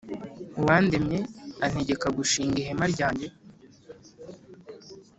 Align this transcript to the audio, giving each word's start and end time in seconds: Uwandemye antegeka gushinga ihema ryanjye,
Uwandemye 0.59 1.19
antegeka 1.65 2.07
gushinga 2.17 2.57
ihema 2.63 2.85
ryanjye, 2.93 3.27